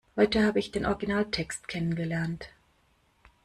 [0.15, 2.49] Heute habe ich den Originaltext kennengelernt.